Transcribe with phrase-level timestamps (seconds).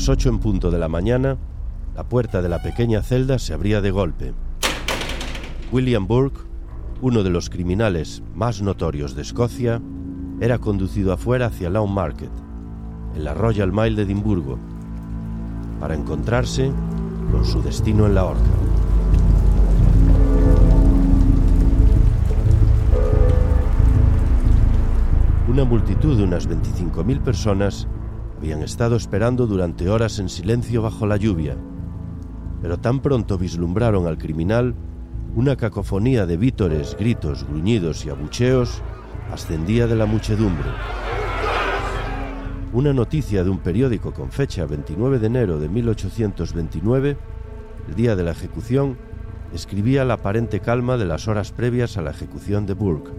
[0.00, 1.36] Las ocho en punto de la mañana,
[1.94, 4.32] la puerta de la pequeña celda se abría de golpe.
[5.72, 6.40] William Burke,
[7.02, 9.82] uno de los criminales más notorios de Escocia,
[10.40, 12.30] era conducido afuera hacia Lawn Market,
[13.14, 14.58] en la Royal Mile de Edimburgo,
[15.80, 16.72] para encontrarse
[17.30, 18.50] con su destino en la horca.
[25.46, 27.86] Una multitud de unas 25.000 personas
[28.40, 31.58] habían estado esperando durante horas en silencio bajo la lluvia,
[32.62, 34.74] pero tan pronto vislumbraron al criminal,
[35.36, 38.80] una cacofonía de vítores, gritos, gruñidos y abucheos
[39.30, 40.70] ascendía de la muchedumbre.
[42.72, 47.18] Una noticia de un periódico con fecha 29 de enero de 1829,
[47.88, 48.96] el día de la ejecución,
[49.52, 53.10] escribía la aparente calma de las horas previas a la ejecución de Burke,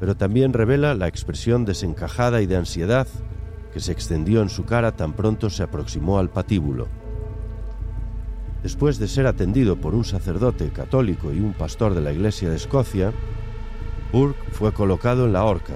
[0.00, 3.06] pero también revela la expresión desencajada y de ansiedad
[3.72, 6.88] que se extendió en su cara tan pronto se aproximó al patíbulo.
[8.62, 12.56] Después de ser atendido por un sacerdote católico y un pastor de la Iglesia de
[12.56, 13.12] Escocia,
[14.12, 15.74] Burke fue colocado en la horca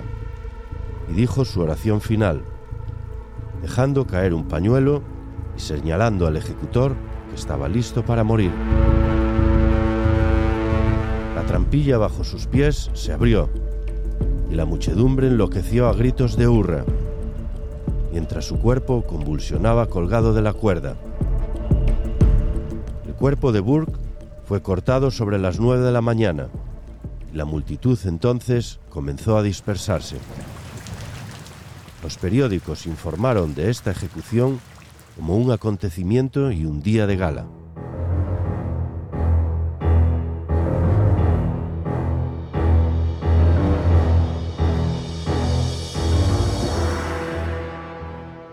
[1.10, 2.42] y dijo su oración final,
[3.62, 5.02] dejando caer un pañuelo
[5.56, 6.94] y señalando al ejecutor
[7.30, 8.52] que estaba listo para morir.
[11.34, 13.48] La trampilla bajo sus pies se abrió
[14.50, 16.84] y la muchedumbre enloqueció a gritos de hurra,
[18.16, 20.96] mientras su cuerpo convulsionaba colgado de la cuerda.
[23.06, 23.92] El cuerpo de Burke
[24.46, 26.48] fue cortado sobre las nueve de la mañana
[27.36, 30.16] la multitud entonces comenzó a dispersarse.
[32.02, 34.58] Los periódicos informaron de esta ejecución
[35.16, 37.44] como un acontecimiento y un día de gala.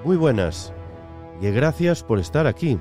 [0.06, 0.74] Muy buenas
[1.41, 2.78] y gracias por estar aquí.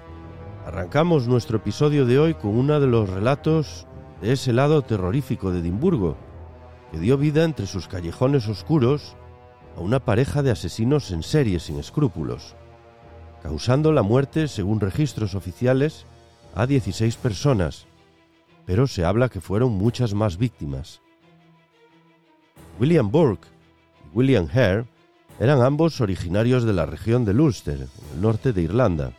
[0.67, 3.87] Arrancamos nuestro episodio de hoy con uno de los relatos
[4.21, 6.17] de ese lado terrorífico de Edimburgo,
[6.91, 9.15] que dio vida entre sus callejones oscuros
[9.77, 12.57] a una pareja de asesinos en serie sin escrúpulos,
[13.41, 16.07] causando la muerte, según registros oficiales,
[16.57, 17.87] a 16 personas,
[18.67, 21.01] pero se habla que fueron muchas más víctimas.
[22.81, 23.47] William Burke
[24.13, 24.87] William Hare
[25.41, 29.13] eran ambos originarios de la región de Ulster, en el norte de Irlanda,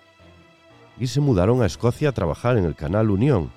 [0.99, 3.51] y se mudaron a Escocia a trabajar en el Canal Unión,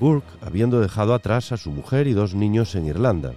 [0.00, 3.34] Burke habiendo dejado atrás a su mujer y dos niños en Irlanda.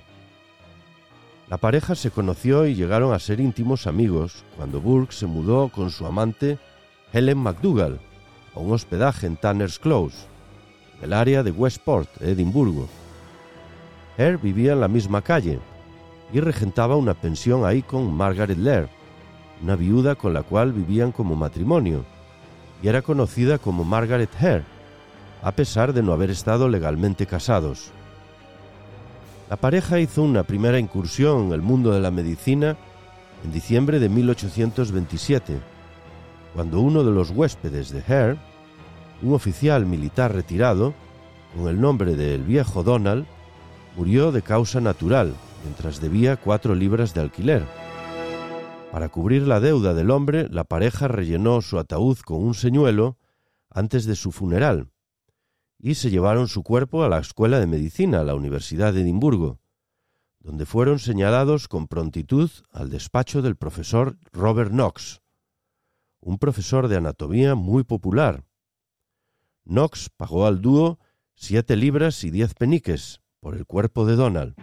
[1.50, 5.91] La pareja se conoció y llegaron a ser íntimos amigos cuando Burke se mudó con
[5.91, 6.57] su amante
[7.13, 8.00] Helen McDougall
[8.56, 10.25] a un hospedaje en Tanner's Close,
[11.02, 12.90] el área de Westport, Edimburgo.
[14.17, 15.59] Hare vivía en la misma calle
[16.34, 18.90] y regentaba una pensión ahí con Margaret Laird,
[19.62, 22.03] una viuda con la cual vivían como matrimonio,
[22.81, 24.64] y era conocida como Margaret Hare,
[25.41, 27.91] a pesar de no haber estado legalmente casados.
[29.50, 32.75] La pareja hizo una primera incursión en el mundo de la medicina
[33.44, 35.59] en diciembre de 1827,
[36.56, 38.38] cuando uno de los huéspedes de Hare,
[39.22, 40.94] un oficial militar retirado,
[41.56, 43.25] con el nombre de El viejo Donald,
[43.96, 45.34] murió de causa natural
[45.66, 47.66] mientras debía cuatro libras de alquiler.
[48.91, 53.17] Para cubrir la deuda del hombre, la pareja rellenó su ataúd con un señuelo
[53.70, 54.90] antes de su funeral
[55.79, 59.59] y se llevaron su cuerpo a la Escuela de Medicina, la Universidad de Edimburgo,
[60.40, 65.22] donde fueron señalados con prontitud al despacho del profesor Robert Knox,
[66.22, 68.46] un profesor de anatomía muy popular.
[69.66, 71.00] Knox pagó al dúo
[71.35, 74.56] siete libras y diez peniques por el cuerpo de Donald.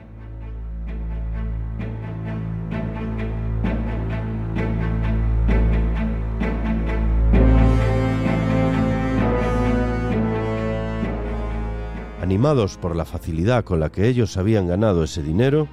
[12.23, 15.67] Animados por la facilidad con la que ellos habían ganado ese dinero,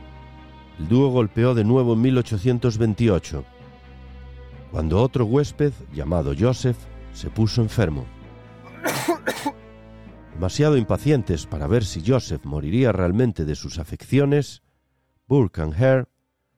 [0.80, 3.46] el dúo golpeó de nuevo en 1828,
[4.72, 6.76] cuando otro huésped, llamado Joseph,
[7.14, 8.08] se puso enfermo.
[10.34, 14.64] Demasiado impacientes para ver si Joseph moriría realmente de sus afecciones,
[15.28, 16.06] Burke y Hare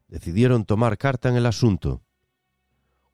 [0.07, 2.01] decidieron tomar carta en el asunto,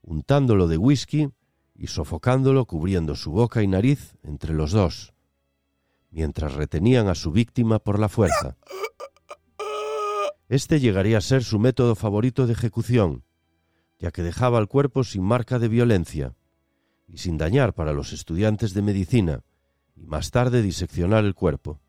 [0.04, 1.30] untándolo de whisky
[1.74, 5.16] y sofocándolo cubriendo su boca y nariz entre los dos,
[6.18, 8.58] mientras retenían a su víctima por la fuerza.
[10.50, 13.24] Este llegaría a ser su método favorito de ejecución,
[14.00, 16.34] ya que dejaba el cuerpo sin marca de violencia
[17.08, 19.44] y sin dañar para los estudiantes de medicina,
[19.96, 21.82] y más tarde diseccionar el cuerpo.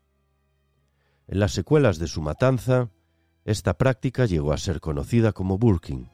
[1.27, 2.91] En las secuelas de su matanza,
[3.45, 6.05] esta práctica llegó a ser conocida como burking.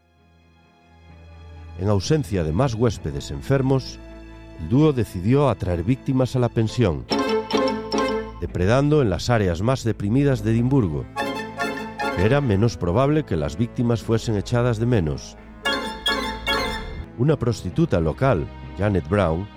[1.79, 3.99] En ausencia de más huéspedes enfermos,
[4.61, 7.05] el dúo decidió atraer víctimas a la pensión,
[8.45, 11.03] depredando en las áreas más deprimidas de Edimburgo.
[12.19, 15.35] Era menos probable que las víctimas fuesen echadas de menos.
[17.17, 18.45] Una prostituta local,
[18.77, 19.47] Janet Brown,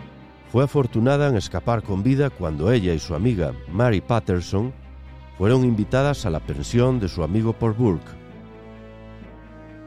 [0.51, 4.73] fue afortunada en escapar con vida cuando ella y su amiga Mary Patterson
[5.37, 8.13] fueron invitadas a la pensión de su amigo Paul Burke.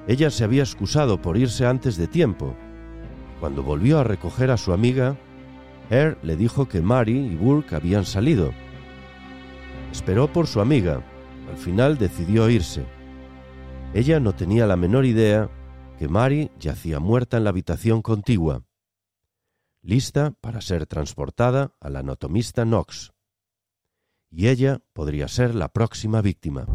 [0.08, 2.54] Ella se había excusado por irse antes de tiempo.
[3.40, 5.18] Cuando volvió a recoger a su amiga,
[5.90, 8.54] Hare le dijo que Mary y Burke habían salido.
[9.92, 11.04] Esperó por su amiga.
[11.50, 12.86] Al final decidió irse.
[13.94, 15.50] Ella no tenía la menor idea
[15.98, 18.64] que Mary yacía muerta en la habitación contigua
[19.84, 23.12] lista para ser transportada al anatomista Knox.
[24.30, 26.66] Y ella podría ser la próxima víctima.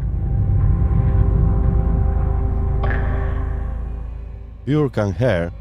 [4.65, 5.51] Burke and Hare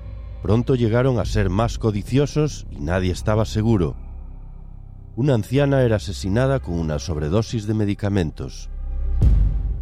[0.42, 3.96] pronto llegaron a ser más codiciosos y nadie estaba seguro.
[5.16, 8.68] Una anciana era asesinada con una sobredosis de medicamentos.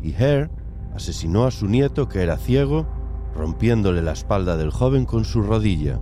[0.01, 0.49] Y Hare
[0.95, 2.87] asesinó a su nieto que era ciego,
[3.35, 5.99] rompiéndole la espalda del joven con su rodilla.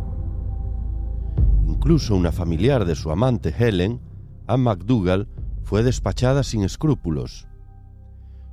[1.67, 4.02] Incluso una familiar de su amante Helen,
[4.46, 5.29] Anne McDougall,
[5.62, 7.49] fue despachada sin escrúpulos.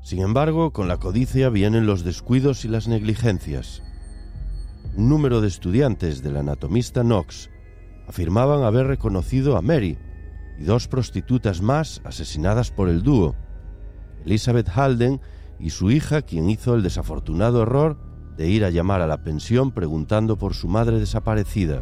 [0.01, 3.83] Sin embargo, con la codicia vienen los descuidos y las negligencias.
[4.95, 7.49] Un número de estudiantes del anatomista Knox
[8.07, 9.97] afirmaban haber reconocido a Mary
[10.59, 13.35] y dos prostitutas más asesinadas por el dúo,
[14.25, 15.21] Elizabeth Halden
[15.57, 17.97] y su hija, quien hizo el desafortunado error
[18.35, 21.81] de ir a llamar a la pensión preguntando por su madre desaparecida.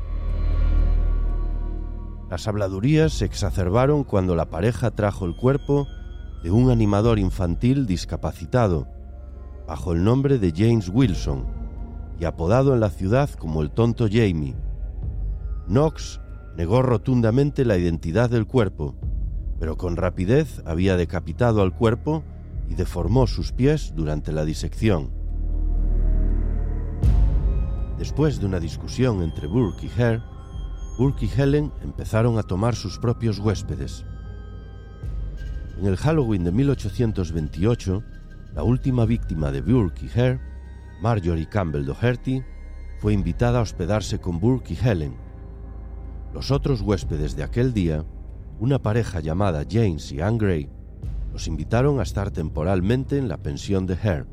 [2.29, 5.87] Las habladurías se exacerbaron cuando la pareja trajo el cuerpo
[6.43, 8.87] de un animador infantil discapacitado,
[9.67, 11.45] bajo el nombre de James Wilson,
[12.19, 14.55] y apodado en la ciudad como el tonto Jamie.
[15.67, 16.19] Knox
[16.57, 18.95] negó rotundamente la identidad del cuerpo,
[19.59, 22.23] pero con rapidez había decapitado al cuerpo
[22.67, 25.11] y deformó sus pies durante la disección.
[27.99, 30.23] Después de una discusión entre Burke y Hare,
[30.97, 34.03] Burke y Helen empezaron a tomar sus propios huéspedes.
[35.77, 38.03] En el Halloween de 1828,
[38.55, 40.41] la última víctima de Burke y Hare,
[41.03, 42.43] Marjorie Campbell Doherty,
[42.99, 45.26] fue invitada a hospedarse con Burke y Helen.
[46.33, 48.05] Los otros huéspedes de aquel día,
[48.59, 50.69] una pareja llamada James y Anne Gray,
[51.31, 54.25] los invitaron a estar temporalmente en la pensión de Hare.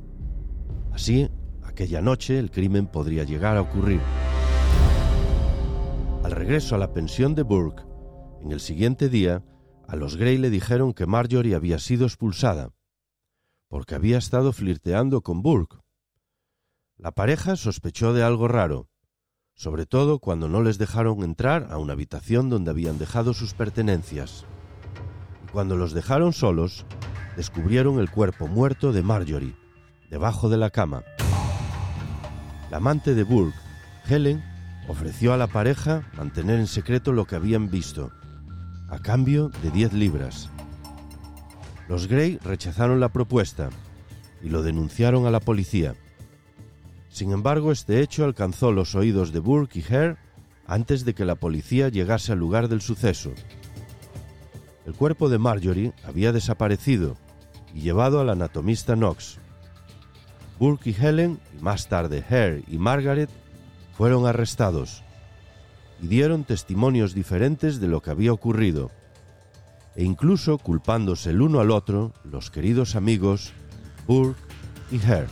[0.93, 1.29] Así,
[1.63, 4.01] aquella noche el crimen podría llegar a ocurrir.
[6.23, 7.83] Al regreso a la pensión de Burke,
[8.43, 9.45] en el siguiente día,
[9.87, 12.71] a los Gray le dijeron que Marjorie había sido expulsada,
[13.69, 15.77] porque había estado flirteando con Burke.
[16.97, 18.89] La pareja sospechó de algo raro,
[19.55, 24.45] sobre todo cuando no les dejaron entrar a una habitación donde habían dejado sus pertenencias.
[25.45, 26.85] Y cuando los dejaron solos,
[27.37, 29.57] descubrieron el cuerpo muerto de Marjorie,
[30.11, 31.03] debajo de la cama.
[32.71, 33.57] La amante de Burke,
[34.09, 34.43] Helen,
[34.89, 38.11] ofreció a la pareja mantener en secreto lo que habían visto,
[38.89, 40.51] a cambio de 10 libras.
[41.89, 43.71] Los Gray rechazaron la propuesta
[44.43, 45.95] y lo denunciaron a la policía.
[47.15, 50.17] Sin embargo, este hecho alcanzó los oídos de Burke y Hare
[50.67, 53.31] antes de que la policía llegase al lugar del suceso.
[54.85, 57.17] El cuerpo de Marjorie había desaparecido
[57.73, 59.39] y llevado al anatomista Knox.
[60.59, 63.31] Burke y Helen, y más tarde Hare y Margaret,
[63.97, 65.05] fueron arrestados
[66.03, 68.91] y dieron testimonios diferentes de lo que había ocurrido,
[69.95, 73.53] e incluso culpándose el uno al otro los queridos amigos
[74.09, 74.41] Burke
[74.91, 75.29] y Hare.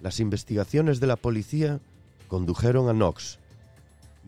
[0.00, 1.80] Las investigaciones de la policía
[2.28, 3.38] condujeron a Knox.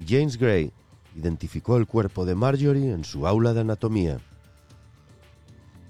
[0.06, 0.72] James Gray
[1.16, 4.18] identificó el cuerpo de Marjorie en su aula de anatomía.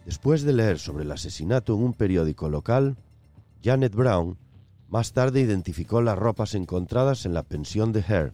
[0.05, 2.97] Después de leer sobre el asesinato en un periódico local,
[3.63, 4.39] Janet Brown
[4.89, 8.33] Más tarde identificó las ropas encontradas en la pensión de Hare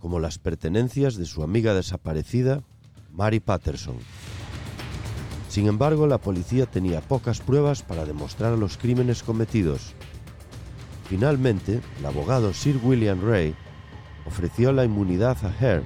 [0.00, 2.62] como las pertenencias de su amiga desaparecida,
[3.12, 3.96] Mary Patterson.
[5.48, 9.94] Sin embargo, la policía tenía pocas pruebas para demostrar los crímenes cometidos.
[11.08, 13.54] Finalmente, el abogado Sir William Ray
[14.26, 15.84] ofreció la inmunidad a Hare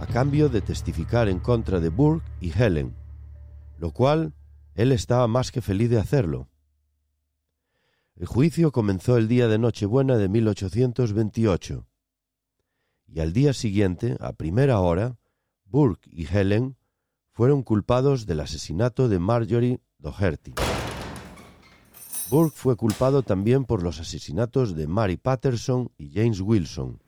[0.00, 2.94] a cambio de testificar en contra de Burke y Helen,
[3.78, 4.34] lo cual
[4.74, 6.48] él estaba más que feliz de hacerlo.
[8.14, 11.86] El juicio comenzó el día de Nochebuena de 1828
[13.08, 15.16] y al día siguiente, a primera hora,
[15.64, 16.76] Burke y Helen
[17.32, 20.54] fueron culpados del asesinato de Marjorie Doherty.
[22.28, 27.00] Burke fue culpado también por los asesinatos de Mary Patterson y James Wilson.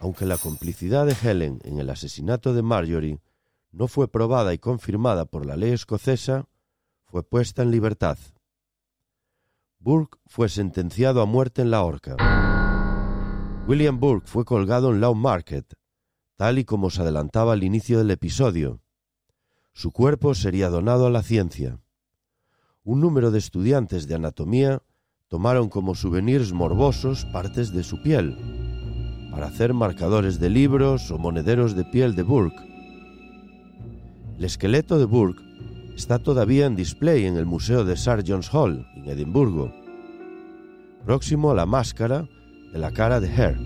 [0.00, 3.20] Aunque la complicidad de Helen en el asesinato de Marjorie
[3.72, 6.46] no fue probada y confirmada por la ley escocesa,
[7.06, 8.18] fue puesta en libertad.
[9.78, 12.16] Burke fue sentenciado a muerte en la horca.
[13.66, 15.74] William Burke fue colgado en Law Market,
[16.36, 18.80] tal y como se adelantaba al inicio del episodio.
[19.72, 21.80] Su cuerpo sería donado a la ciencia.
[22.88, 24.82] Un número de estudiantes de anatomía
[25.28, 28.34] tomaron como souvenirs morbosos partes de su piel,
[29.30, 32.64] para hacer marcadores de libros o monederos de piel de Burke.
[34.38, 35.42] El esqueleto de Burke
[35.96, 37.94] está todavía en display en el Museo de
[38.26, 39.70] John's Hall, en Edimburgo,
[41.04, 42.26] próximo a la máscara
[42.72, 43.58] de la cara de Hare.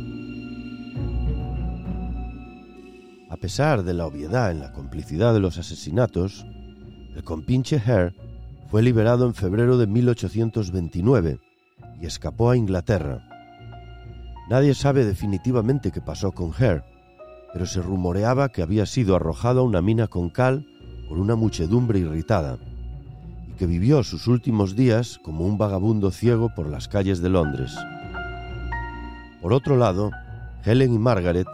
[3.30, 6.44] A pesar de la obviedad en la complicidad de los asesinatos,
[7.14, 8.16] el compinche Hare
[8.72, 11.38] fue liberado en febrero de 1829
[12.00, 13.22] y escapó a Inglaterra.
[14.48, 16.82] Nadie sabe definitivamente qué pasó con Hare,
[17.52, 20.66] pero se rumoreaba que había sido arrojado a una mina con cal
[21.06, 22.56] por una muchedumbre irritada
[23.46, 27.76] y que vivió sus últimos días como un vagabundo ciego por las calles de Londres.
[29.42, 30.12] Por otro lado,
[30.64, 31.46] Helen y Margaret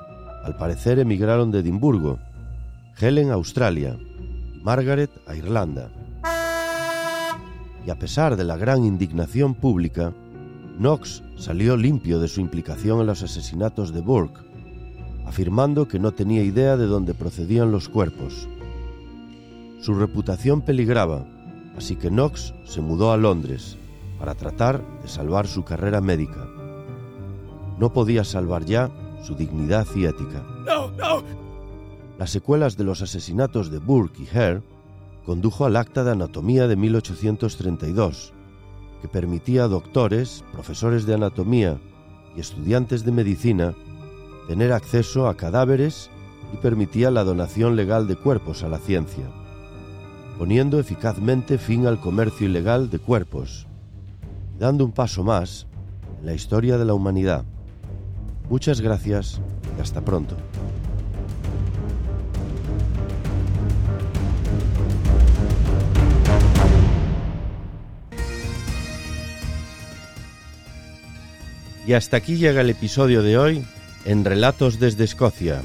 [0.45, 2.21] al parecer emigraron de Edimburgo,
[2.97, 3.99] Helen a Australia
[4.63, 5.91] Margaret a Irlanda.
[7.89, 10.13] Y a pesar de la gran indignación pública,
[10.77, 14.43] Knox salió limpio de su implicación en los asesinatos de Burke,
[15.25, 18.47] afirmando que no tenía idea de dónde procedían los cuerpos.
[19.81, 21.25] Su reputación peligraba,
[21.79, 23.79] así que Knox se mudó a Londres
[24.19, 26.47] para tratar de salvar su carrera médica
[27.79, 28.91] no podía salvar ya
[29.23, 30.45] su dignidad y ética.
[32.19, 34.63] Las secuelas de los asesinatos de Burke y Hare
[35.25, 38.33] condujo al Acta de Anatomía de 1832,
[39.01, 41.79] que permitía a doctores, profesores de anatomía
[42.37, 43.75] y estudiantes de medicina
[44.49, 46.11] tener acceso a cadáveres
[46.53, 49.27] y permitía la donación legal de cuerpos a la ciencia,
[50.39, 53.67] poniendo eficazmente fin al comercio ilegal de cuerpos,
[54.59, 55.67] dando un paso más
[56.21, 57.45] en la historia de la humanidad.
[58.49, 59.41] Muchas gracias
[59.77, 60.35] y hasta pronto.
[71.89, 73.65] Y hasta aquí llega el episodio de hoy
[74.05, 75.63] en Relatos desde Escocia.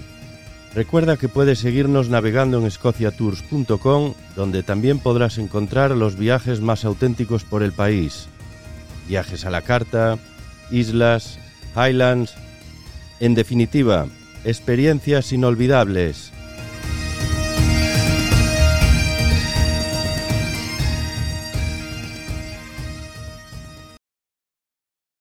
[0.73, 7.43] Recuerda que puedes seguirnos navegando en escociatours.com, donde también podrás encontrar los viajes más auténticos
[7.43, 8.29] por el país.
[9.09, 10.17] Viajes a la carta,
[10.71, 11.39] islas,
[11.75, 12.35] highlands
[13.19, 14.07] en definitiva,
[14.45, 16.31] experiencias inolvidables